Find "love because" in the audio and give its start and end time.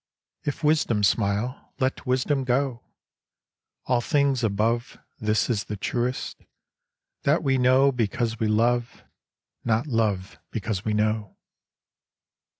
9.85-10.83